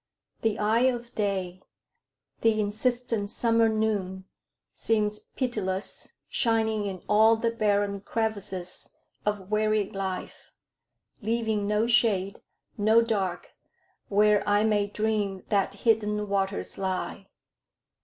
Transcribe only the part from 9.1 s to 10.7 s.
Of weary life,